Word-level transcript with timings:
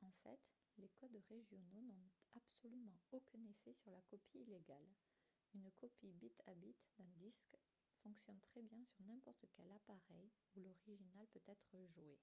en 0.00 0.12
fait 0.22 0.38
les 0.78 0.88
codes 0.90 1.20
régionaux 1.28 1.82
n'ont 1.82 2.08
absolument 2.36 3.00
aucun 3.10 3.40
effet 3.50 3.74
sur 3.82 3.90
la 3.90 4.00
copie 4.02 4.38
illégale 4.46 4.86
une 5.56 5.72
copie 5.72 6.12
bit 6.12 6.40
à 6.46 6.54
bit 6.54 6.76
d'un 7.00 7.10
disque 7.16 7.56
fonctionne 8.04 8.38
très 8.52 8.62
bien 8.62 8.84
sur 8.94 9.04
n'importe 9.06 9.44
quel 9.56 9.72
appareil 9.72 10.30
où 10.54 10.60
l'original 10.60 11.26
peut 11.32 11.42
être 11.50 11.74
joué 11.96 12.16